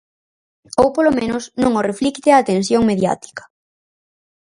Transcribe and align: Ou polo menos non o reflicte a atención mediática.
Ou 0.81 0.87
polo 0.95 1.15
menos 1.19 1.43
non 1.61 1.71
o 1.79 1.85
reflicte 1.89 2.29
a 2.31 2.39
atención 2.43 2.81
mediática. 2.91 3.43